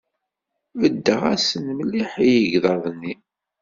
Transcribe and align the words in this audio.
Beddeɣ-asen 0.79 1.65
mliḥ 1.77 2.11
i 2.29 2.31
yegḍaḍ-nni. 2.35 3.13